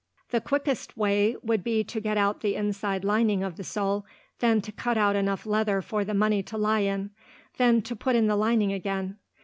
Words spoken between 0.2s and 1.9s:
"The quickest way would be